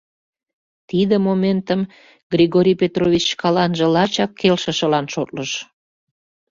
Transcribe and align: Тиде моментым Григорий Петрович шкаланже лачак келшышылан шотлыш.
Тиде 0.89 1.15
моментым 1.27 1.81
Григорий 2.33 2.77
Петрович 2.81 3.23
шкаланже 3.33 3.85
лачак 3.95 4.31
келшышылан 4.39 5.05
шотлыш. 5.13 5.51